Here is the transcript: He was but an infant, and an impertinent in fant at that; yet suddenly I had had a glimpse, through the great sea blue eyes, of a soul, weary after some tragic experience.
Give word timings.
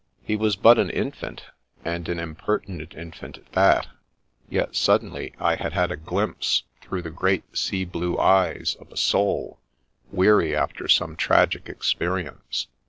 He 0.23 0.35
was 0.35 0.55
but 0.55 0.79
an 0.79 0.89
infant, 0.89 1.45
and 1.85 2.09
an 2.09 2.19
impertinent 2.19 2.95
in 2.95 3.11
fant 3.11 3.37
at 3.37 3.51
that; 3.51 3.85
yet 4.49 4.75
suddenly 4.75 5.31
I 5.39 5.53
had 5.57 5.73
had 5.73 5.91
a 5.91 5.95
glimpse, 5.95 6.63
through 6.81 7.03
the 7.03 7.11
great 7.11 7.55
sea 7.55 7.85
blue 7.85 8.17
eyes, 8.17 8.75
of 8.79 8.91
a 8.91 8.97
soul, 8.97 9.59
weary 10.11 10.55
after 10.55 10.87
some 10.87 11.15
tragic 11.15 11.69
experience. 11.69 12.65